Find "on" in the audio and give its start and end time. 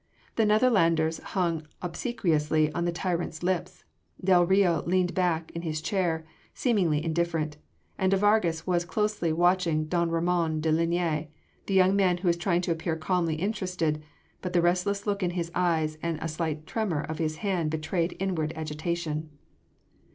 2.73-2.85